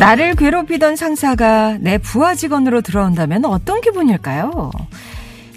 [0.00, 4.70] 나를 괴롭히던 상사가 내 부하 직원으로 들어온다면 어떤 기분일까요?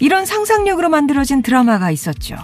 [0.00, 2.36] 이런 상상력으로 만들어진 드라마가 있었죠.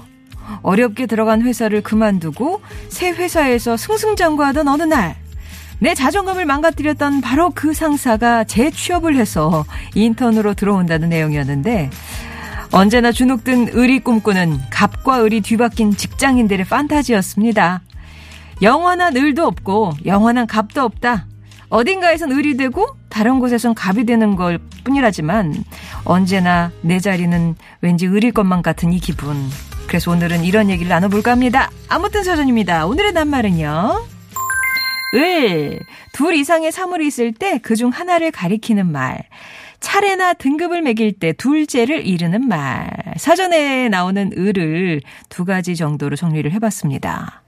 [0.63, 5.15] 어렵게 들어간 회사를 그만두고 새 회사에서 승승장구하던 어느 날,
[5.79, 11.91] 내 자존감을 망가뜨렸던 바로 그 상사가 재취업을 해서 인턴으로 들어온다는 내용이었는데,
[12.73, 17.83] 언제나 주눅든 의리 꿈꾸는 갑과 의리 뒤바뀐 직장인들의 판타지였습니다.
[18.63, 21.27] 영원한 을도 없고 영원한 갑도 없다.
[21.71, 25.55] 어딘가에선 을이 되고 다른 곳에선 갑이 되는 걸 뿐이라지만
[26.05, 29.37] 언제나 내 자리는 왠지 을일 것만 같은 이 기분.
[29.87, 31.71] 그래서 오늘은 이런 얘기를 나눠볼까 합니다.
[31.89, 32.87] 아무튼 사전입니다.
[32.87, 34.05] 오늘의 낱말은요.
[35.15, 35.81] 을.
[36.13, 39.19] 둘 이상의 사물이 있을 때 그 중 하나를 가리키는 말.
[39.81, 42.91] 차례나 등급을 매길 때 둘째를 이르는 말.
[43.17, 47.43] 사전에 나오는 을을 두 가지 정도로 정리를 해봤습니다.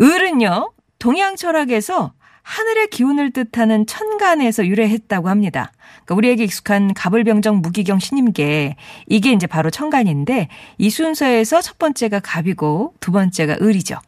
[0.00, 2.12] 을은요, 동양 철학에서
[2.46, 5.72] 하늘의 기운을 뜻하는 천간에서 유래했다고 합니다.
[6.04, 8.76] 그러니까 우리에게 익숙한 가불병정 무기경 신임계
[9.08, 10.46] 이게 이제 바로 천간인데
[10.78, 13.98] 이 순서에서 첫 번째가 갑이고 두 번째가 을이죠.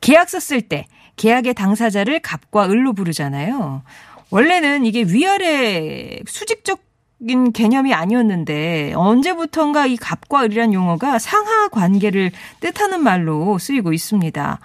[0.00, 3.82] 계약서 쓸 때 계약의 당사자를 갑과 을로 부르잖아요.
[4.30, 6.80] 원래는 이게 위아래 수직적
[7.28, 14.60] 인 개념이 아니었는데 언제부턴가 이 갑과 을이란 용어가 상하 관계를 뜻하는 말로 쓰이고 있습니다.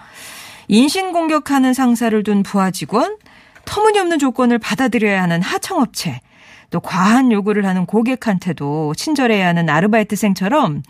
[0.71, 3.17] 인신공격하는 상사를 둔 부하 직원,
[3.65, 6.21] 터무니없는 조건을 받아들여야 하는 하청업체,
[6.69, 10.81] 또 과한 요구를 하는 고객한테도 친절해야 하는 아르바이트생처럼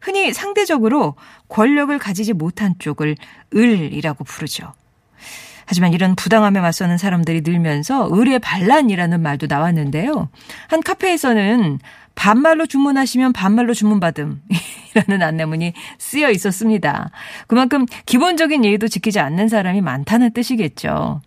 [0.00, 1.14] 흔히 상대적으로
[1.48, 3.14] 권력을 가지지 못한 쪽을
[3.54, 4.72] 을이라고 부르죠.
[5.64, 10.28] 하지만 이런 부당함에 맞서는 사람들이 늘면서 을의 반란이라는 말도 나왔는데요.
[10.66, 11.78] 한 카페에서는
[12.16, 14.42] 반말로 주문하시면 반말로 주문받음.
[14.94, 17.10] 이라는 안내문이 쓰여 있었습니다.
[17.46, 21.20] 그만큼 기본적인 예의도 지키지 않는 사람이 많다는 뜻이겠죠.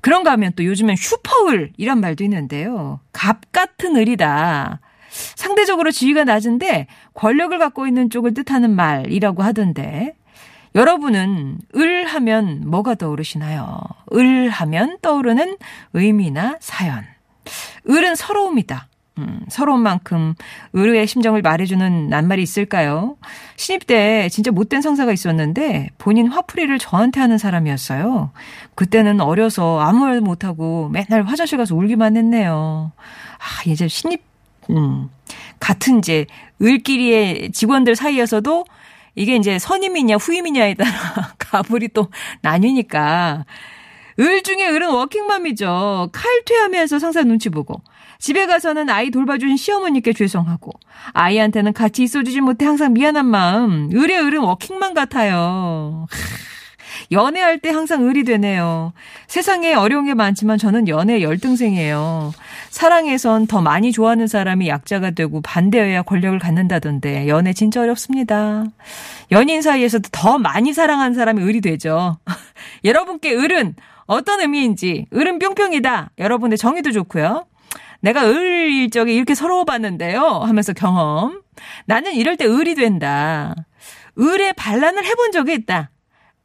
[0.00, 3.00] 그런가 하면 또 요즘엔 슈퍼을 이란 말도 있는데요.
[3.12, 4.80] 갑 같은 을이다.
[5.10, 10.14] 상대적으로 지위가 낮은데 권력을 갖고 있는 쪽을 뜻하는 말이라고 하던데
[10.74, 13.80] 여러분은 을 하면 뭐가 떠오르시나요?
[14.14, 15.56] 을 하면 떠오르는
[15.94, 17.04] 의미나 사연.
[17.88, 18.89] 을은 서러움이다.
[19.20, 20.34] 음, 서러운 만큼
[20.72, 23.16] 의뢰의 심정을 말해주는 낱말이 있을까요?
[23.56, 28.30] 신입 때 진짜 못된 상사가 있었는데 본인 화풀이를 저한테 하는 사람이었어요.
[28.74, 32.92] 그때는 어려서 아무 말 못하고 맨날 화장실 가서 울기만 했네요.
[33.38, 34.22] 아, 이제 신입,
[34.70, 35.10] 음,
[35.58, 36.26] 같은 이제
[36.62, 38.64] 을끼리의 직원들 사이에서도
[39.16, 42.08] 이게 이제 선임이냐 후임이냐에 따라 가불이 또
[42.40, 43.44] 나뉘니까
[44.18, 46.10] 을 중에 을은 워킹맘이죠.
[46.12, 47.82] 칼퇴하면서 상사 눈치 보고
[48.20, 50.72] 집에 가서는 아이 돌봐주신 시어머니께 죄송하고
[51.14, 53.90] 아이한테는 같이 있어주지 못해 항상 미안한 마음.
[53.92, 56.06] 을은 워킹맘 같아요.
[57.12, 58.92] 연애할 때 항상 을이 되네요.
[59.26, 62.32] 세상에 어려운 게 많지만 저는 연애 열등생이에요.
[62.68, 68.64] 사랑에선 더 많이 좋아하는 사람이 약자가 되고 반대여야 권력을 갖는다던데 연애 진짜 어렵습니다.
[69.32, 72.18] 연인 사이에서도 더 많이 사랑하는 사람이 을이 되죠.
[72.84, 73.74] 여러분께 을은
[74.06, 76.10] 어떤 의미인지 을은 뿅뿅이다.
[76.18, 77.46] 여러분의 정의도 좋고요.
[78.00, 80.22] 내가 을 일 적에 이렇게 서러워봤는데요.
[80.22, 81.42] 하면서 경험.
[81.86, 83.54] 나는 이럴 때 을이 된다.
[84.18, 85.90] 을의 반란을 해본 적이 있다.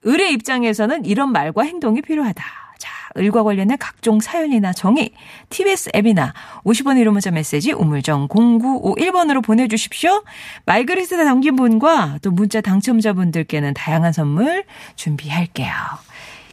[0.05, 2.43] 을의 입장에서는 이런 말과 행동이 필요하다.
[2.77, 5.11] 자, 을과 관련된 각종 사연이나 정의,
[5.49, 6.33] TBS 앱이나
[6.63, 10.23] 50원 1호 문자 메시지 우물정 0951번으로 보내주십시오.
[10.66, 15.73] 말그릇에 담긴 분과 또 문자 당첨자분들께는 다양한 선물 준비할게요.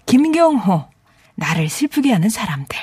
[0.06, 0.84] 김경호,
[1.34, 2.78] 나를 슬프게 하는 사람들.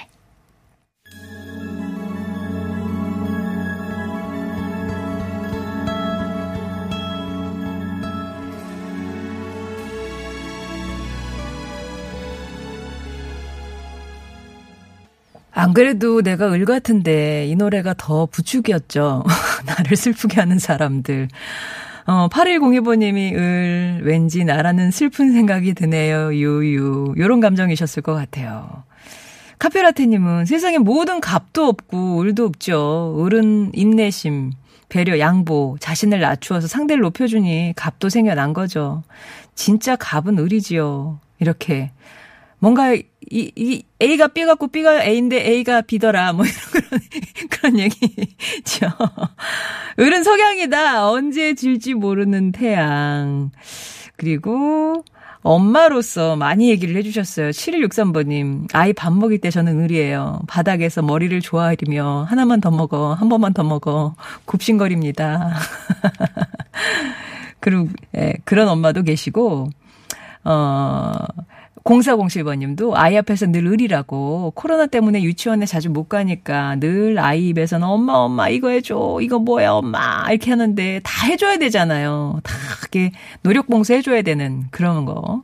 [15.59, 19.23] 안 그래도 내가 을 같은데 이 노래가 더 부축이었죠.
[19.65, 21.27] 나를 슬프게 하는 사람들.
[22.05, 26.33] 어, 8102번님이 을, 왠지 나라는 슬픈 생각이 드네요.
[26.33, 27.15] 유유.
[27.17, 28.83] 요런 감정이셨을 것 같아요.
[29.59, 33.21] 카페라테님은 세상에 모든 값도 없고 을도 없죠.
[33.25, 34.53] 을은 인내심,
[34.87, 39.03] 배려, 양보, 자신을 낮추어서 상대를 높여주니 값도 생겨난 거죠.
[39.55, 41.19] 진짜 값은 을이지요.
[41.39, 41.91] 이렇게
[42.59, 46.99] 뭔가 이, 이 A가 B 같고 B가 A인데 A가 B더라 뭐 이런 그런
[47.49, 48.87] 그런 얘기죠.
[49.99, 51.09] 을은 석양이다.
[51.09, 53.51] 언제 질지 모르는 태양.
[54.17, 55.03] 그리고
[55.41, 57.49] 엄마로서 많이 얘기를 해주셨어요.
[57.49, 58.67] 7163번님.
[58.73, 60.41] 아이 밥 먹일 때 저는 의리예요.
[60.47, 63.13] 바닥에서 머리를 조아리며 하나만 더 먹어.
[63.13, 64.15] 한 번만 더 먹어.
[64.45, 65.53] 굽신거립니다.
[67.61, 69.69] 그리고, 예, 그런 엄마도 계시고,
[70.43, 71.13] 어,
[71.89, 78.13] 0407번님도 아이 앞에서 늘 의리라고 코로나 때문에 유치원에 자주 못 가니까 늘 아이 입에서는 엄마
[78.13, 82.41] 엄마 이거 해줘 이거 뭐야 엄마 이렇게 하는데 다 해줘야 되잖아요.
[82.43, 85.43] 다 이렇게 노력 봉사 해줘야 되는 그런 거.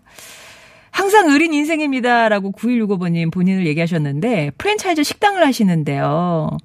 [0.92, 6.58] 항상 의린 인생입니다라고 9165번님 본인을 얘기하셨는데 프랜차이즈 식당을 하시는데요.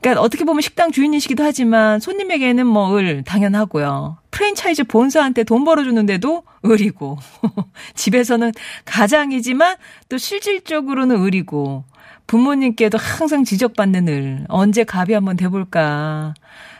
[0.00, 4.18] 그러니까 어떻게 보면 식당 주인이시기도 하지만 손님에게는 뭐 을 당연하고요.
[4.30, 7.18] 프랜차이즈 본사한테 돈 벌어주는데도 을이고
[7.94, 8.52] 집에서는
[8.84, 9.76] 가장이지만
[10.08, 11.84] 또 실질적으로는 을이고
[12.26, 16.34] 부모님께도 항상 지적받는 을 언제 갑이 한번 돼볼까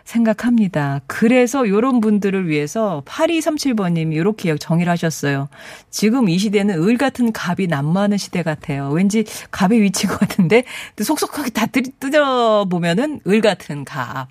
[0.08, 1.00] 생각합니다.
[1.06, 5.48] 그래서 요런 분들을 위해서 8237번님이 이렇게 정의를 하셨어요.
[5.90, 8.88] 지금 이 시대는 을 같은 갑이 난무하는 시대 같아요.
[8.90, 10.64] 왠지 갑의 위치인 것 같은데
[10.98, 14.28] 속속하게 다 뜯어보면은 을 같은 갑.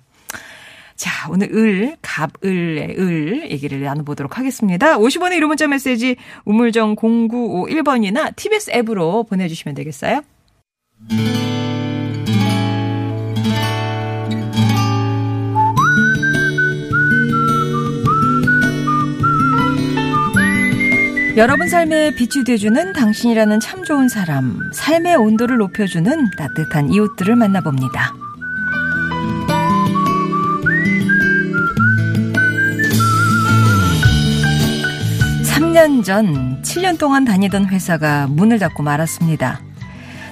[0.96, 4.98] 자, 오늘 을, 갑, 을의 을 얘기를 나눠보도록 하겠습니다.
[4.98, 10.22] 50원의 이름 문자 메시지 우물정 0951번이나 TBS 앱으로 보내주시면 되겠어요.
[21.38, 28.12] 여러분 삶에 빛이 되주는 당신이라는 참 좋은 사람, 삶의 온도를 높여주는 따뜻한 이웃들을 만나봅니다.
[35.44, 39.60] 3년 전 7년 동안 다니던 회사가 문을 닫고 말았습니다.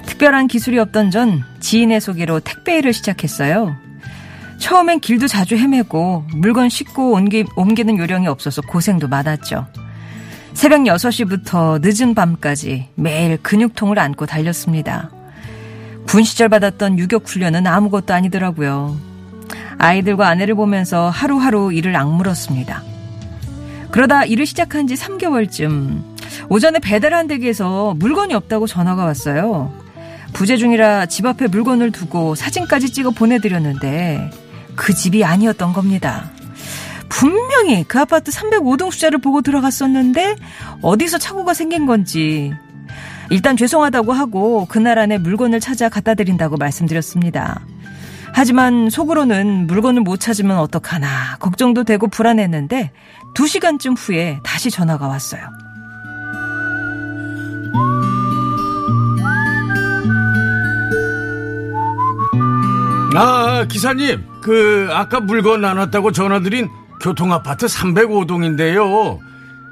[0.07, 3.77] 특별한 기술이 없던 전 지인의 소개로 택배 일을 시작했어요.
[4.57, 9.67] 처음엔 길도 자주 헤매고 물건 싣고 옮기, 옮기는 요령이 없어서 고생도 많았죠.
[10.57, 15.11] 새벽 6시부터 늦은 밤까지 매일 근육통을 안고 달렸습니다.
[16.07, 18.97] 군 시절 받았던 유격 훈련은 아무것도 아니더라고요.
[19.77, 22.81] 아이들과 아내를 보면서 하루하루 일을 악물었습니다.
[23.91, 26.01] 그러다 일을 시작한 지 3개월쯤
[26.49, 29.71] 오전에 배달한 댁에서 물건이 없다고 전화가 왔어요.
[30.33, 34.31] 부재 중이라 집 앞에 물건을 두고 사진까지 찍어 보내드렸는데
[34.75, 36.31] 그 집이 아니었던 겁니다.
[37.09, 40.35] 분명히 그 아파트 305동 숫자를 보고 들어갔었는데
[40.81, 42.53] 어디서 착오가 생긴 건지
[43.29, 47.61] 일단 죄송하다고 하고 그날 안에 물건을 찾아 갖다 드린다고 말씀드렸습니다.
[48.33, 52.91] 하지만 속으로는 물건을 못 찾으면 어떡하나 걱정도 되고 불안했는데
[53.33, 55.41] 2시간쯤 후에 다시 전화가 왔어요.
[63.15, 64.23] 아, 기사님.
[64.41, 66.69] 그, 아까 물건 나눴다고 전화 드린
[67.11, 69.19] 교통아파트 305동인데요.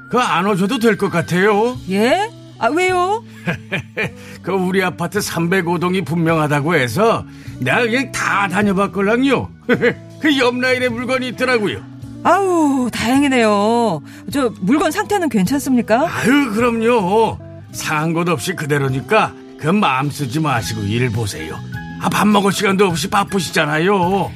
[0.08, 1.76] 그 안 오셔도 될 것 같아요.
[1.90, 2.30] 예?
[2.58, 3.22] 아, 왜요?
[4.42, 7.26] 그 우리 아파트 305동이 분명하다고 해서
[7.60, 9.50] 내가 그냥 다 다녀봤걸랑요.
[10.22, 11.80] 그 옆라인에 물건이 있더라고요.
[12.24, 14.00] 아우, 다행이네요.
[14.32, 16.08] 저 물건 상태는 괜찮습니까?
[16.10, 17.38] 아유, 그럼요.
[17.72, 21.58] 상한 것 없이 그대로니까 그 마음 쓰지 마시고 일 보세요.
[22.00, 24.32] 아, 밥 먹을 시간도 없이 바쁘시잖아요.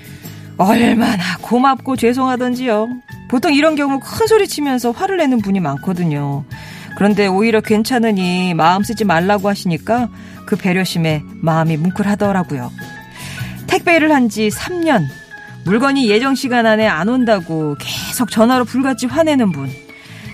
[0.65, 2.89] 얼마나 고맙고 죄송하던지요.
[3.29, 6.44] 보통 이런 경우 큰 소리 치면서 화를 내는 분이 많거든요.
[6.96, 10.08] 그런데 오히려 괜찮으니 마음 쓰지 말라고 하시니까
[10.46, 12.70] 그 배려심에 마음이 뭉클하더라고요.
[13.67, 15.05] 택배를 한 지 3년.
[15.65, 19.70] 물건이 예정 시간 안에 안 온다고 계속 전화로 불같이 화내는 분.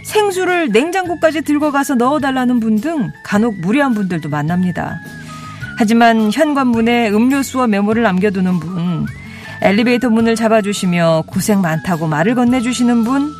[0.05, 4.99] 생수를 냉장고까지 들고 가서 넣어달라는 분 등 간혹 무례한 분들도 만납니다.
[5.79, 9.07] 하지만 현관문에 음료수와 메모를 남겨두는 분,
[9.63, 13.33] 엘리베이터 문을 잡아주시며 고생 많다고 말을 건네주시는 분,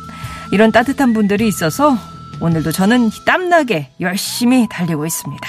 [0.51, 1.97] 이런 따뜻한 분들이 있어서
[2.39, 5.47] 오늘도 저는 땀나게 열심히 달리고 있습니다.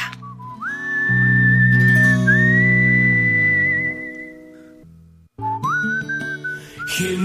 [6.99, 7.21] Hit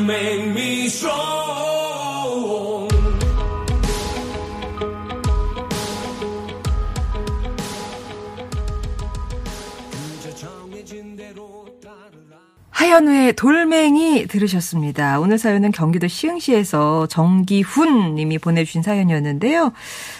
[0.00, 1.81] make me strong.
[12.92, 15.18] 하현우의 돌멩이 들으셨습니다.
[15.18, 19.72] 오늘 사연은 경기도 시흥시에서 정기훈 님이 보내주신 사연이었는데요.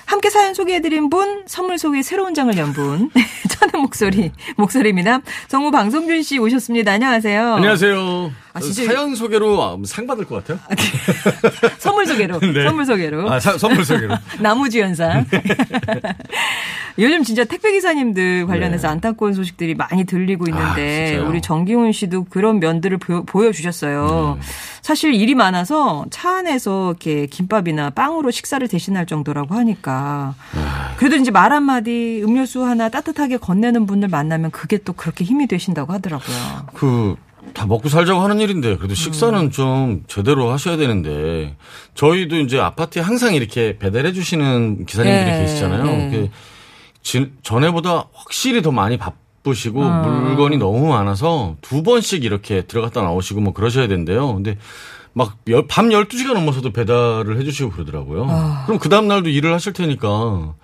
[0.07, 3.11] 함께 사연 소개해드린 분, 선물 소개 새로운 장을 연 분,
[3.50, 5.21] 천은 목소리, 목소리입니다.
[5.49, 6.93] 정우 방송준 씨 오셨습니다.
[6.93, 7.55] 안녕하세요.
[7.57, 8.41] 안녕하세요.
[8.54, 10.59] 아, 진짜 사연 소개로 상 받을 것 같아요?
[10.68, 10.85] 아, 네.
[11.78, 12.38] 선물 소개로.
[12.40, 12.64] 네.
[12.64, 13.30] 선물 소개로.
[13.30, 14.14] 아, 사, 선물 소개로.
[14.40, 15.26] 나무주연상.
[16.99, 18.92] 요즘 진짜 택배 기사님들 관련해서 네.
[18.92, 21.26] 안타까운 소식들이 많이 들리고 있는데 아?
[21.26, 24.47] 우리 정기훈 씨도 그런 면들을 보여, 주셨어요 네.
[24.82, 30.94] 사실 일이 많아서 차 안에서 이렇게 김밥이나 빵으로 식사를 대신할 정도라고 하니까 아.
[30.99, 35.92] 그래도 이제 말 한마디 음료수 하나 따뜻하게 건네는 분들 만나면 그게 또 그렇게 힘이 되신다고
[35.94, 36.66] 하더라고요.
[36.75, 37.16] 그,
[37.54, 39.50] 다 먹고 살자고 하는 일인데, 그래도 식사는 음.
[39.50, 41.56] 좀 제대로 하셔야 되는데,
[41.94, 45.84] 저희도 이제 아파트에 항상 이렇게 배달해 주시는 기사님들이 네, 계시잖아요.
[45.84, 46.11] 네.
[46.11, 46.28] 그
[47.02, 50.20] 진- 전에보다 확실히 더 많이 바쁘시고, 어.
[50.25, 54.32] 물건이 너무 많아서 두 번씩 이렇게 들어갔다 나오시고 뭐 그러셔야 된대요.
[54.34, 54.56] 근데
[55.12, 55.37] 막
[55.68, 58.26] 밤 12시가 넘어서도 배달을 해 주시고 그러더라고요.
[58.30, 58.62] 아.
[58.64, 60.54] 그럼 그 다음 날도 일을 하실 테니까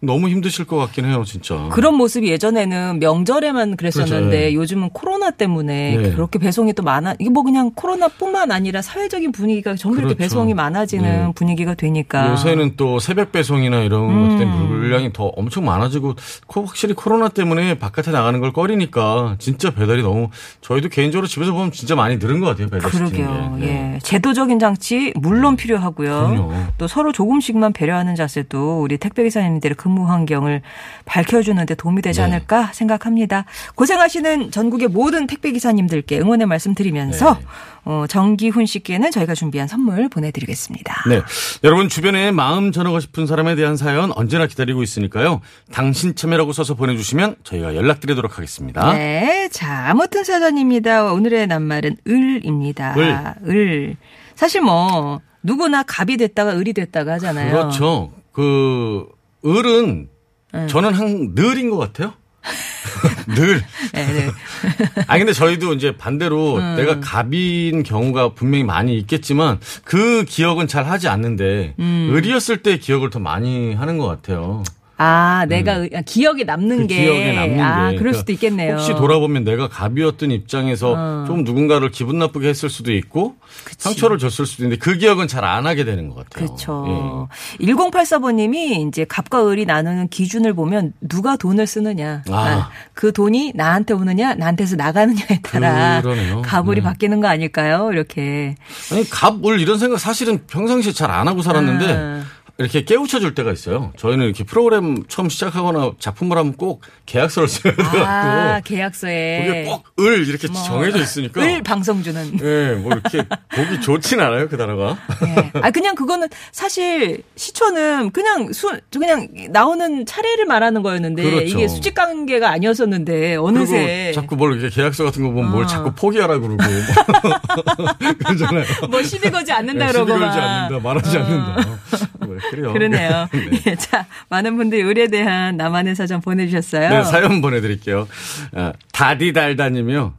[0.00, 1.68] 너무 힘드실 것 같긴 해요, 진짜.
[1.72, 4.30] 그런 모습이 예전에는 명절에만 그랬었는데 그렇죠.
[4.30, 4.54] 네.
[4.54, 6.10] 요즘은 코로나 때문에 네.
[6.12, 7.14] 그렇게 배송이 또 많아.
[7.18, 10.18] 이게 뭐 그냥 코로나뿐만 아니라 사회적인 분위기가 전부 이렇게 그렇죠.
[10.18, 11.32] 배송이 많아지는 네.
[11.34, 12.32] 분위기가 되니까.
[12.32, 14.28] 요새는 또 새벽 배송이나 이런 음.
[14.28, 16.14] 것 때문에 물량이 더 엄청 많아지고
[16.46, 20.28] 코- 확실히 코로나 때문에 바깥에 나가는 걸 꺼리니까 진짜 배달이 너무
[20.60, 23.56] 저희도 개인적으로 집에서 보면 진짜 많이 늘은 것 같아요 배달 그러게요.
[23.58, 23.64] 게.
[23.66, 23.94] 네.
[23.94, 23.98] 예.
[24.00, 26.10] 제도적인 장치 물론 필요하고요.
[26.30, 26.52] 그럼요.
[26.76, 30.62] 또 서로 조금씩만 배려하는 자세도 우리 택배 기사님들의 근무 환경을
[31.04, 32.24] 밝혀주는 데 도움이 되지 네.
[32.24, 33.44] 않을까 생각합니다.
[33.74, 37.46] 고생하시는 전국의 모든 택배기사님들께 응원의 말씀 드리면서 네.
[37.84, 41.04] 어, 정기훈 씨께는 저희가 준비한 선물 보내드리겠습니다.
[41.10, 41.20] 네.
[41.64, 45.42] 여러분 주변에 마음 전하고 싶은 사람에 대한 사연 언제나 기다리고 있으니까요.
[45.70, 48.94] 당신 참여라고 써서 보내주시면 저희가 연락드리도록 하겠습니다.
[48.94, 49.50] 네.
[49.52, 51.12] 자, 아무튼 사전입니다.
[51.12, 52.94] 오늘의 낱말은 을입니다.
[52.96, 53.34] 을.
[53.46, 53.96] 을.
[54.34, 57.52] 사실 뭐, 누구나 갑이 됐다가 을이 됐다가 하잖아요.
[57.52, 58.12] 그렇죠.
[58.32, 59.06] 그
[59.44, 60.08] 을은
[60.52, 60.66] 네.
[60.68, 62.14] 저는 한 늘인 것 같아요.
[63.34, 63.62] 늘.
[63.92, 64.30] 네, 네.
[65.08, 66.76] 아니 근데 저희도 이제 반대로 음.
[66.76, 72.12] 내가 갑인 경우가 분명히 많이 있겠지만 그 기억은 잘 하지 않는데 음.
[72.14, 74.62] 을이었을 때 기억을 더 많이 하는 것 같아요.
[74.96, 77.02] 아, 내가 의- 아, 기억에 남는 그 게.
[77.02, 77.96] 기억에 남는 아, 게.
[77.96, 78.74] 그럴 그러니까 수도 있겠네요.
[78.74, 81.24] 혹시 돌아보면 내가 갑이었던 입장에서 어.
[81.26, 83.34] 좀 누군가를 기분 나쁘게 했을 수도 있고
[83.64, 83.82] 그치.
[83.82, 86.46] 상처를 줬을 수도 있는데 그 기억은 잘 안 하게 되는 것 같아요.
[86.46, 87.28] 그렇죠.
[87.60, 92.34] 1084번님이 이제 갑과 을이 나누는 기준을 보면 누가 돈을 쓰느냐, 아.
[92.34, 96.42] 아, 그 돈이 나한테 오느냐, 나한테서 나가느냐에 따라 그러네요.
[96.42, 96.82] 갑을이 네.
[96.82, 97.90] 바뀌는 거 아닐까요?
[97.92, 98.22] 이렇게.
[98.22, 98.94] 예.
[98.94, 102.22] 아니 갑을 이런 생각 사실은 평상시에 잘 안 하고 살았는데 아.
[102.56, 103.92] 이렇게 깨우쳐 줄 때가 있어요.
[103.96, 109.44] 저희는 이렇게 프로그램 처음 시작하거나 작품을 하면 꼭 계약서를 써야 돼갖고 아, 계약서에.
[109.46, 111.40] 그게 꼭 을 이렇게 뭐, 정해져 있으니까.
[111.42, 112.38] 을 방송주는.
[112.42, 113.22] 예, 뭐 이렇게
[113.54, 114.96] 보기 좋진 않아요 그 단어가.
[115.22, 115.50] 네.
[115.62, 121.44] 아 그냥 그거는 사실 시초는 그냥 수 그냥 나오는 차례를 말하는 거였는데 그렇죠.
[121.46, 125.66] 이게 수직 관계가 아니었었는데 어느새 자꾸 뭘 이렇게 계약서 같은 거 보면 뭘 어.
[125.66, 126.56] 자꾸 포기하라 그러고
[128.24, 128.64] 그러잖아요.
[128.90, 130.44] 뭐 시비 걸지 않는다 네, 그러고 시비 걸지 막.
[130.44, 131.78] 않는다, 말하지 않는다.
[132.26, 132.72] 뭐 그래요.
[132.72, 133.28] 그러네요.
[133.32, 133.62] 네.
[133.66, 136.88] 예, 자, 많은 분들이 을에 대한 나만의 사전 보내주셨어요.
[136.88, 138.08] 네, 사연 보내드릴게요.
[138.52, 140.14] 아, 다디달다님이요.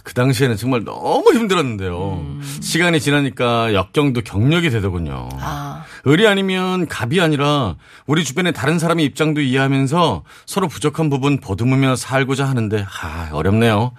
[0.00, 2.24] 하, 그 당시에는 정말 너무 힘들었는데요.
[2.60, 5.28] 시간이 지나니까 역경도 경력이 되더군요.
[5.34, 7.76] 아, 을이 아니면 갑이 아니라
[8.06, 13.92] 우리 주변의 다른 사람의 입장도 이해하면서 서로 부족한 부분 보듬으며 살고자 하는데 아, 어렵네요.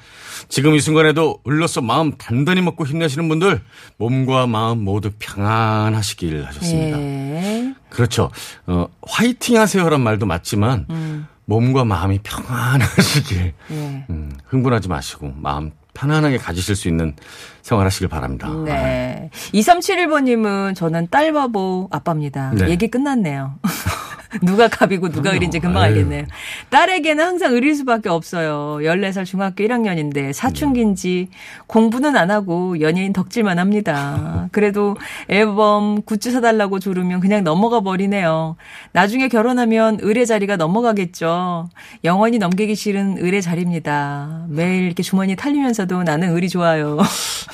[0.50, 3.62] 지금 이 순간에도 을로서 마음 단단히 먹고 힘내시는 분들
[3.98, 7.00] 몸과 마음 모두 평안하시길 하셨습니다.
[7.00, 7.74] 예.
[7.90, 8.32] 그렇죠.
[8.68, 14.06] 어, 화이팅 하세요란 말도 맞지만 몸과 마음이 평안하시길 예.
[14.10, 17.16] 음, 흥분하지 마시고 마음 편안하게 가지실 수 있는
[17.62, 18.50] 생활하시길 바랍니다.
[18.66, 19.30] 네.
[19.54, 22.52] 2371번님은 저는 딸 바보 아빠입니다.
[22.52, 22.70] 네.
[22.70, 23.56] 얘기 끝났네요.
[24.42, 25.32] 누가 갑이고 누가.
[25.32, 25.90] 을인지 금방 아유.
[25.92, 26.26] 알겠네요.
[26.70, 28.78] 딸에게는 항상 을일 수밖에 없어요.
[28.82, 31.30] 14살 중학교 1학년인데 사춘기인지
[31.68, 34.48] 공부는 안 하고 연예인 덕질만 합니다.
[34.54, 34.96] 그래도
[35.28, 38.56] 앨범 굿즈 사달라고 조르면 그냥 넘어가 버리네요.
[38.94, 41.70] 나중에 결혼하면 을의 자리가 넘어가겠죠.
[42.04, 44.46] 영원히 넘기기 싫은 을의 자리입니다.
[44.50, 47.00] 매일 이렇게 주머니 탈리면서도 나는 을이 좋아요.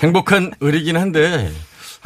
[0.04, 1.50] 행복한 을이긴 한데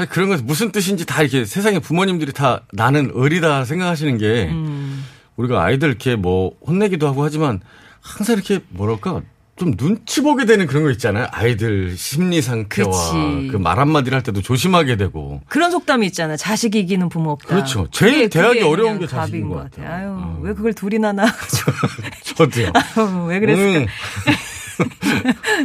[0.05, 5.03] 그런 건 무슨 뜻인지 다 이렇게 세상에 부모님들이 다 나는 을이다 생각하시는 게 음.
[5.35, 7.59] 우리가 아이들 이렇게 뭐 혼내기도 하고 하지만
[8.01, 9.21] 항상 이렇게 뭐랄까
[9.57, 11.27] 좀 눈치 보게 되는 그런 거 있잖아요.
[11.31, 13.47] 아이들 심리 상태와 그치.
[13.51, 15.41] 그말 한마디를 할 때도 조심하게 되고.
[15.47, 16.35] 그런 속담이 있잖아.
[16.35, 17.47] 자식이 이기는 부모 없다.
[17.47, 17.87] 그렇죠.
[17.91, 19.93] 제일 대하기 그게 어려운 게 자식인 것것 같아요.
[19.93, 20.37] 아유, 음.
[20.41, 21.71] 왜 그걸 둘이나 낳아가지고.
[22.35, 22.71] 저도요.
[22.73, 23.79] 아유, 왜 그랬을까?
[23.79, 23.85] 음.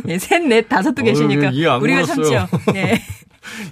[0.09, 1.79] 예, 셋, 넷, 다섯도 어휴, 계시니까.
[1.79, 2.05] 우리가.
[2.05, 2.49] 참죠.
[2.75, 3.03] 네.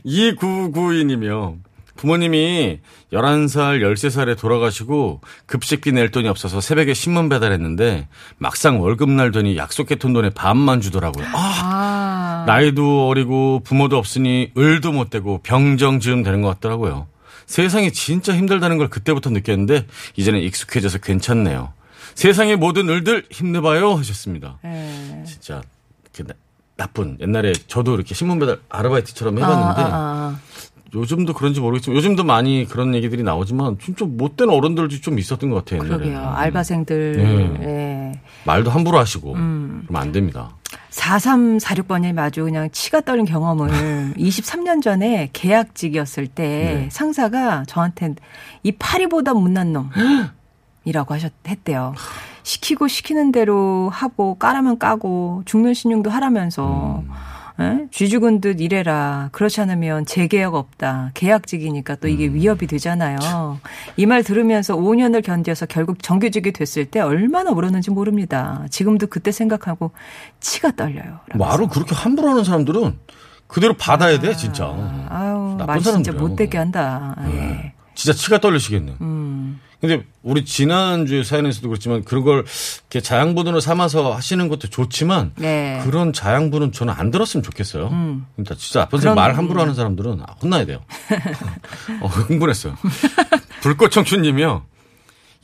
[0.04, 1.58] 2992님이요.
[1.96, 2.80] 부모님이
[3.12, 10.32] 11살, 13살에 돌아가시고 급식비 낼 돈이 없어서 새벽에 신문 배달했는데 막상 월급날 돈이 약속했던 돈의
[10.34, 11.26] 반만 주더라고요.
[11.32, 12.44] 아, 아.
[12.46, 17.06] 나이도 어리고 부모도 없으니 을도 못 되고 병정 지음 되는 것 같더라고요.
[17.46, 21.72] 세상이 진짜 힘들다는 걸 그때부터 느꼈는데 이제는 익숙해져서 괜찮네요.
[22.14, 24.58] 세상의 모든 을들 힘내봐요 하셨습니다.
[24.64, 25.24] 예.
[25.26, 25.62] 진짜
[26.14, 26.32] 이렇게
[26.76, 30.38] 나- 나쁜 옛날에 저도 이렇게 신문 배달 아르바이트처럼 해봤는데 아, 아, 아.
[30.94, 35.80] 요즘도 그런지 모르겠지만 요즘도 많이 그런 얘기들이 나오지만 진짜 못된 어른들도 좀 있었던 것 같아요.
[35.84, 35.98] 옛날에.
[36.04, 36.20] 그러게요.
[36.36, 37.16] 알바생들.
[37.16, 37.64] 네.
[37.66, 38.20] 예.
[38.44, 39.82] 말도 함부로 하시고 음.
[39.86, 40.50] 그러면 안 됩니다.
[40.90, 46.42] 4346번님 아주 그냥 치가 떨린 경험을 23년 전에 계약직이었을 때
[46.82, 46.88] 네.
[46.92, 48.14] 상사가 저한테
[48.62, 51.94] 이 파리보다 못난 놈이라고 하셨, 했대요.
[52.44, 57.02] 시키고 시키는 대로 하고 까라면 까고 죽는 신용도 하라면서
[57.60, 57.86] 예?
[57.92, 59.28] 쥐 죽은 듯 일해라.
[59.32, 61.12] 그렇지 않으면 재계약 없다.
[61.14, 63.58] 계약직이니까 또 이게 위협이 되잖아요.
[63.96, 68.64] 이 말 들으면서 5년을 견뎌서 결국 정규직이 됐을 때 얼마나 울었는지 모릅니다.
[68.70, 69.92] 지금도 그때 생각하고
[70.40, 71.20] 치가 떨려요.
[71.34, 72.98] 말을 그렇게 함부로 하는 사람들은
[73.46, 74.64] 그대로 받아야 돼 진짜.
[75.08, 76.10] 아유, 나쁜 말 진짜.
[76.12, 77.14] 못되게 한다.
[77.30, 77.72] 예.
[78.04, 78.96] 진짜 치가 떨리시겠네.
[79.00, 79.60] 음.
[79.80, 82.44] 근데 우리 지난주에 사연에서도 그렇지만 그런 걸
[82.80, 85.80] 이렇게 자양분으로 삼아서 하시는 것도 좋지만 네.
[85.84, 87.88] 그런 자양분은 저는 안 들었으면 좋겠어요.
[87.88, 88.26] 음.
[88.34, 90.82] 그러니까 진짜 나쁜 그런- 말 함부로 하는 사람들은 아, 혼나야 돼요.
[92.02, 92.76] 어, 흥분했어요.
[93.62, 94.64] 불꽃 청춘님이요.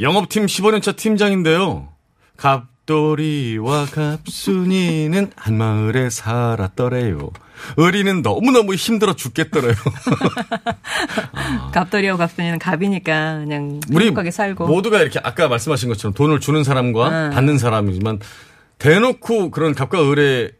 [0.00, 1.88] 영업팀 15년차 팀장인데요.
[2.36, 7.30] 갑돌이와 갑순이는 한 마을에 살았더래요.
[7.76, 9.74] 의리는 너무너무 힘들어 죽겠더래요.
[11.72, 14.66] 갑돌이하고 갑순이는 갑이니까 그냥 행복하게 살고.
[14.66, 17.30] 모두가 이렇게 아까 말씀하신 것처럼 돈을 주는 사람과 응.
[17.30, 18.20] 받는 사람이지만
[18.78, 20.52] 대놓고 그런 갑과 을의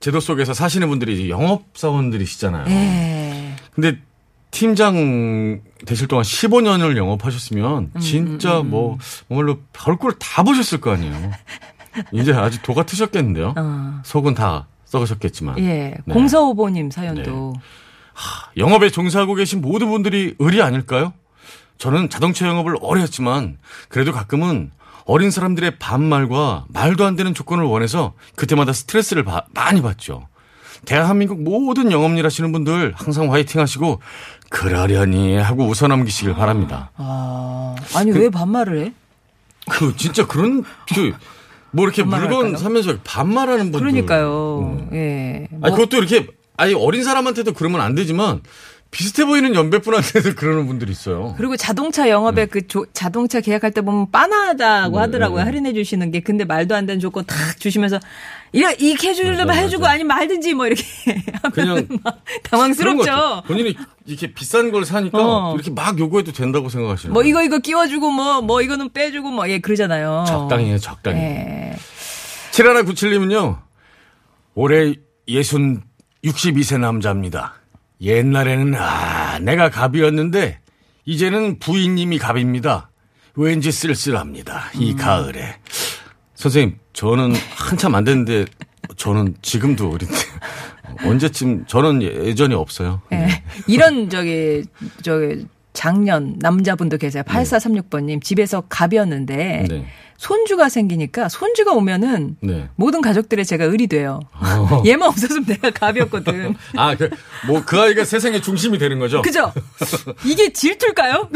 [0.00, 2.66] 제도 속에서 사시는 분들이 이제 영업사원들이시잖아요.
[2.68, 3.54] 예.
[3.72, 3.98] 근데
[4.50, 11.32] 팀장 되실 동안 15년을 영업하셨으면 음, 진짜 뭐 정말로 별걸 다 보셨을 거 아니에요.
[12.12, 13.54] 이제 아직 도가 트셨겠는데요.
[13.56, 14.00] 어.
[14.04, 15.58] 속은 다 썩으셨겠지만.
[15.58, 15.94] 예.
[16.04, 16.12] 네.
[16.12, 17.54] 공서오보님 사연도.
[18.58, 21.14] 영업에 종사하고 계신 모든 분들이 을이 아닐까요?
[21.78, 23.56] 저는 자동차 영업을 오래 했지만
[23.88, 24.70] 그래도 가끔은
[25.06, 30.28] 어린 사람들의 반말과 말도 안 되는 조건을 원해서 그때마다 스트레스를 바- 많이 받죠.
[30.84, 34.00] 대한민국 모든 영업일 하시는 분들 항상 화이팅 하시고
[34.50, 36.90] 그러려니 하고 웃어 넘기시길 바랍니다.
[36.96, 37.74] 아.
[37.96, 38.92] 아니, 왜 반말을 해?
[39.70, 41.12] 그 진짜 그런 그
[41.72, 42.02] 뭐 이렇게?
[42.02, 44.88] 물건 사면서 반말하는 분들 그러니까요.
[44.92, 45.48] 예.
[45.60, 48.40] 아뭐 그것도 이렇게 아니 어린 사람한테도 그러면 안 되지만
[48.92, 51.34] 비슷해 보이는 연배분한테도 그러는 분들이 있어요.
[51.38, 55.38] 그리고 자동차 영업에 그 조- 자동차 계약할 때 보면 빠나다고 네, 하더라고요.
[55.38, 55.44] 네.
[55.44, 56.20] 할인해 주시는 게.
[56.20, 57.98] 근데 말도 안 되는 조건 탁 주시면서
[58.52, 59.94] 이렇게 이렇게 해주려면 맞아, 해주고 맞아.
[59.94, 60.84] 아니면 말든지 뭐 이렇게
[61.54, 61.88] 그냥
[62.44, 63.44] 당황스럽죠.
[63.46, 63.74] 본인이
[64.04, 65.54] 이렇게 비싼 걸 사니까 어.
[65.54, 67.30] 이렇게 막 요구해도 된다고 생각하시는 뭐 거예요.
[67.30, 70.24] 이거 이거 끼워주고 뭐뭐 이거는 빼주고 뭐 예 그러잖아요.
[70.28, 71.18] 적당히 해, 적당히.
[71.18, 71.76] 예.
[72.52, 73.58] 7197님은요,
[74.54, 74.94] 올해
[75.26, 75.82] 예순
[76.24, 77.54] 62세 남자입니다.
[78.02, 80.58] 옛날에는, 아, 내가 갑이었는데,
[81.04, 82.90] 이제는 부인님이 갑입니다.
[83.34, 84.70] 왠지 쓸쓸합니다.
[84.74, 85.56] 이 가을에.
[86.34, 88.46] 선생님, 저는 한참 안 됐는데,
[88.96, 90.14] 저는 지금도 어린데,
[91.06, 93.00] 언제쯤, 저는 예전이 없어요.
[93.12, 93.42] 예.
[93.66, 94.64] 이런 저기
[95.02, 97.22] 저기 작년 남자분도 계세요.
[97.26, 99.86] 8436번님 집에서 갑이었는데 네.
[100.22, 102.68] 손주가 생기니까 손주가 오면은 네.
[102.76, 104.20] 모든 가족들의 제가 을이 돼요.
[104.34, 104.80] 어.
[104.86, 106.54] 얘만 없었으면 내가 갑이었거든.
[106.78, 107.10] 아, 그,
[107.48, 109.20] 뭐, 그 아이가 세상의 중심이 되는 거죠?
[109.20, 109.52] 그죠?
[110.24, 111.28] 이게 질투일까요?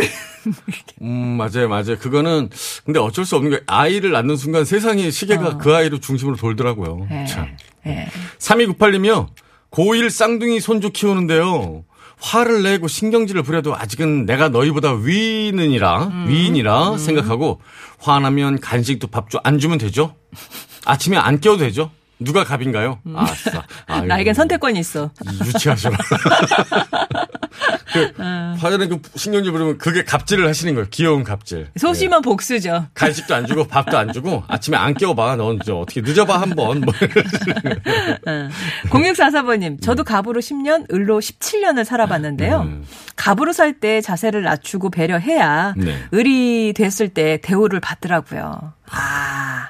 [1.03, 1.99] 음, 맞아요, 맞아요.
[1.99, 2.49] 그거는,
[2.85, 3.62] 근데 어쩔 수 없는 거예요.
[3.66, 7.09] 아이를 낳는 순간 세상의 시계가 그 아이로 중심으로 돌더라고요.
[7.11, 7.27] 예.
[7.27, 7.57] 참.
[7.87, 8.07] 예.
[8.38, 9.27] 3298님이요.
[9.72, 11.83] 고1 쌍둥이 손주 키우는데요.
[12.20, 17.61] 화를 내고 신경질을 부려도 아직은 내가 너희보다 위인이라, 위인이라 생각하고
[17.98, 20.14] 화나면 간식도 밥도 안 주면 되죠?
[20.85, 21.90] 아침에 안 깨워도 되죠?
[22.18, 22.98] 누가 갑인가요?
[23.14, 23.62] 아싸.
[23.87, 25.11] 아이고, 나에겐 선택권이 있어.
[25.44, 25.98] 유치하셔라.
[27.97, 28.23] 그,
[28.59, 30.89] 화내는 그 신경질 부리면 그게 갑질을 하시는 거예요.
[30.91, 31.69] 귀여운 갑질.
[31.77, 32.87] 소심한 복수죠.
[32.95, 35.37] 간식도 안 주고 밥도 안 주고 아침에 안 깨워봐.
[35.37, 36.81] 넌 이제 어떻게 늦어봐 한번.
[36.81, 36.93] 뭐.
[38.91, 42.61] 0644번님, 저도 갑으로 10년, 을로 17년을 살아봤는데요.
[42.63, 42.85] 음.
[43.17, 45.99] 갑으로 살 때 자세를 낮추고 배려해야 네.
[46.15, 48.73] 을이 됐을 때 대우를 받더라고요.
[48.91, 49.69] 아,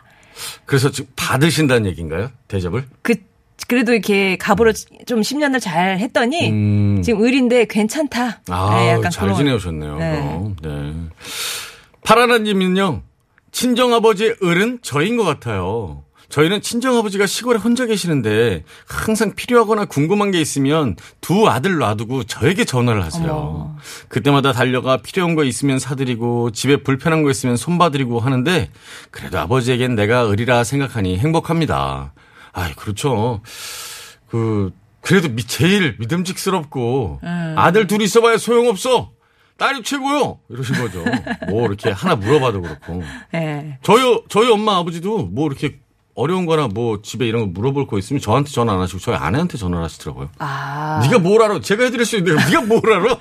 [0.65, 2.31] 그래서 지금 받으신다는 얘기인가요?
[2.47, 2.85] 대접을?
[3.03, 3.15] 그,
[3.69, 4.73] 그래도 이렇게 갑으로
[5.07, 7.03] 좀 10년을 잘 했더니 음.
[7.03, 8.41] 지금 을인데 괜찮다.
[8.49, 9.39] 아, 네, 약간 잘 그런.
[9.39, 9.97] 지내오셨네요.
[9.97, 10.55] 네.
[10.63, 10.95] 네.
[12.03, 13.03] 파라나님은요,
[13.51, 16.03] 친정아버지의 을은 저인 것 같아요.
[16.29, 23.05] 저희는 친정아버지가 시골에 혼자 계시는데 항상 필요하거나 궁금한 게 있으면 두 아들 놔두고 저에게 전화를
[23.05, 23.33] 하세요.
[23.33, 23.77] 어머.
[24.09, 28.71] 그때마다 달려가 필요한 거 있으면 사드리고 집에 불편한 거 있으면 손봐드리고 하는데
[29.13, 32.13] 그래도 아버지에겐 내가 을이라 생각하니 행복합니다.
[32.57, 33.43] 아이 그렇죠.
[34.29, 37.55] 그 그래도 미- 제일 믿음직스럽고 음.
[37.57, 39.13] 아들 둘이 있어봐야 소용없어.
[39.59, 40.41] 딸이 최고요.
[40.51, 41.05] 이러신 거죠.
[41.49, 43.03] 뭐 이렇게 하나 물어봐도 그렇고.
[43.35, 43.79] 예.
[43.83, 45.79] 저희 저희 엄마 아버지도 뭐 이렇게
[46.15, 49.57] 어려운 거나 뭐 집에 이런 거 물어볼 거 있으면 저한테 전화 안 하시고 저희 아내한테
[49.59, 50.31] 전화를 하시더라고요.
[50.39, 51.01] 아.
[51.05, 51.61] 네가 뭘 알아?
[51.61, 53.19] 제가 해드릴 수 있는데 네가 뭘 알아?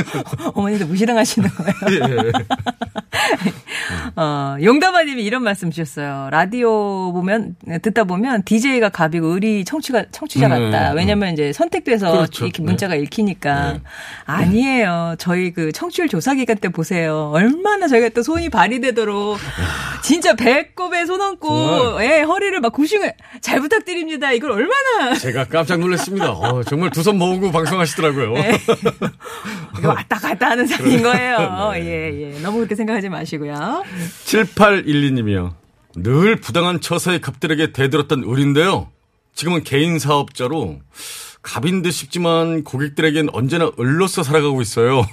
[0.54, 1.74] 어머니도 무시당하시는 거예요.
[2.26, 2.32] 예.
[4.16, 6.28] 어, 용담아님이 이런 말씀 주셨어요.
[6.30, 10.90] 라디오 보면, 듣다 보면 DJ가 갑이고 의리 청취가, 청취자 네, 같다.
[10.90, 10.96] 네.
[10.96, 12.44] 왜냐면 이제 선택돼서 그렇죠.
[12.46, 13.72] 이렇게 문자가 읽히니까.
[13.74, 13.80] 네.
[14.26, 15.16] 아니에요.
[15.18, 17.30] 저희 그 청취율 조사 기간 때 보세요.
[17.34, 19.38] 얼마나 저희가 또 손이 발휘되도록
[20.02, 21.98] 진짜 배꼽에 손 얹고.
[22.02, 24.32] 예, 허리를 막 구싱을 잘 부탁드립니다.
[24.32, 25.14] 이걸 얼마나.
[25.14, 26.30] 제가 깜짝 놀랐습니다.
[26.30, 28.34] 어, 정말 두 손 모으고 방송하시더라고요.
[28.34, 28.58] 네.
[29.84, 31.70] 왔다 갔다 하는 사이인 거예요.
[31.72, 31.86] 네.
[31.86, 32.40] 예, 예.
[32.40, 33.54] 너무 그렇게 생각하지 마시고요.
[34.24, 35.54] 7812님이요.
[35.96, 38.88] 늘 부당한 처사의 갑들에게 대들었던 을인데요.
[39.34, 40.78] 지금은 개인 사업자로
[41.42, 45.06] 갑인 듯 싶지만 고객들에겐 언제나 을로서 살아가고 있어요.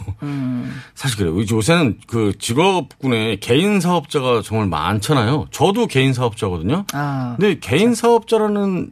[0.94, 1.40] 사실 그래요.
[1.50, 5.48] 요새는 그 직업군에 개인 사업자가 정말 많잖아요.
[5.52, 6.86] 저도 개인 사업자거든요.
[6.94, 7.36] 아.
[7.40, 8.92] 근데 개인 사업자라는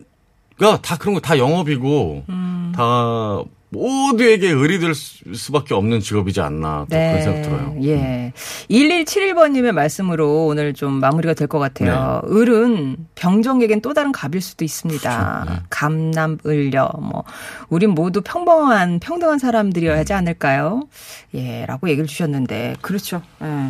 [0.58, 2.24] 가 다 그런 거 다 영업이고
[2.74, 3.42] 다
[3.76, 7.76] 모두에게 을이 될 수- 수밖에 없는 직업이지 않나 또 그런 생각 들어요.
[7.84, 8.34] 예.
[8.70, 12.22] 1171번님의 말씀으로 오늘 좀 마무리가 될 것 같아요.
[12.30, 15.44] 을은 병정에겐 또 다른 갑일 수도 있습니다.
[15.44, 15.52] 그렇죠.
[15.52, 15.60] 네.
[15.70, 17.24] 감남, 을려, 뭐.
[17.70, 20.84] 우린 모두 평범한, 평등한 사람들이어야 하지 않을까요?
[21.36, 22.76] 예, 라고 얘기를 주셨는데.
[22.82, 23.22] 그렇죠.
[23.44, 23.70] 예.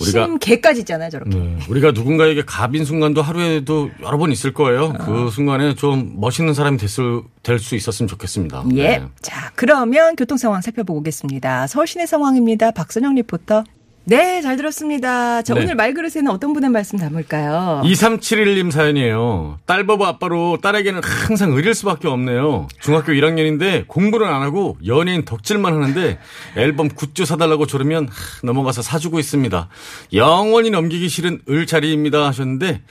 [0.00, 1.36] 우리가- 심개까지 있잖아요, 저렇게.
[1.38, 1.58] 네.
[1.68, 4.92] 우리가 누군가에게 갑인 순간도 하루에도 여러 번 있을 거예요.
[4.94, 8.64] 그 순간에 좀 멋있는 사람이 됐을, 될 수 있었으면 좋겠습니다.
[8.74, 8.82] 예.
[8.98, 9.02] 네.
[9.22, 11.66] 자, 그러면 교통 상황 살펴보고 오겠습니다.
[11.66, 12.70] 서울 시내 상황입니다.
[12.70, 13.64] 박선영 리포터.
[14.04, 15.42] 네, 잘 들었습니다.
[15.42, 15.60] 자, 네.
[15.60, 17.82] 오늘 말그릇에는 어떤 분의 말씀 담을까요?
[17.84, 19.58] 2371님 사연이에요.
[19.66, 22.66] 딸 버버 아빠로 딸에게는 항상 의릴 수밖에 없네요.
[22.80, 26.18] 중학교 1학년인데 공부는 안 하고 연예인 덕질만 하는데
[26.56, 29.68] 앨범 굿즈 사달라고 조르면 하, 넘어가서 사주고 있습니다.
[30.14, 32.82] 영원히 넘기기 싫은 을 자리입니다 하셨는데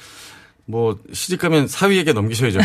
[0.69, 2.59] 뭐 시집 가면 사위에게 넘기셔야죠.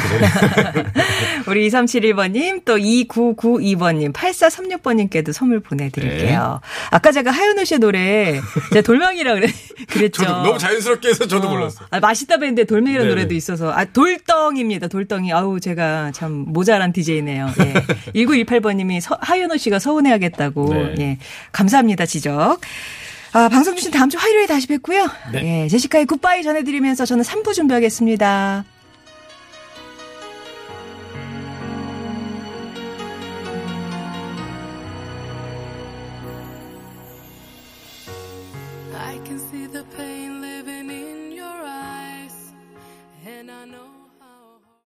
[1.48, 6.60] 우리 2371번님, 또 2992번님, 8436번님께도 선물 보내드릴게요.
[6.90, 8.38] 아까 제가 하현우 씨의 노래,
[8.74, 9.46] 제가 돌멩이라 그래,
[9.88, 10.22] 그랬죠.
[10.24, 11.50] 너무 자연스럽게 해서 저도 어.
[11.52, 11.88] 몰랐어요.
[11.90, 13.14] 아, 맛있다 밴드의 돌멩이라는 네네.
[13.14, 13.72] 노래도 있어서.
[13.72, 14.88] 아, 돌덩입니다.
[14.88, 15.32] 돌덩이.
[15.32, 17.54] 아우, 제가 참 모자란 DJ네요.
[17.60, 17.72] 예.
[18.22, 20.74] 1918번님이 하윤호 씨가 서운해하겠다고.
[20.74, 20.94] 네.
[20.98, 21.18] 예.
[21.52, 22.60] 감사합니다, 지적.
[23.34, 25.08] 아, 방송 주신 다음 주 화요일에 다시 뵙고요.
[25.32, 25.64] 네.
[25.64, 25.68] 예.
[25.68, 28.64] 제시카의 굿바이 전해드리면서 저는 3부 준비하겠습니다.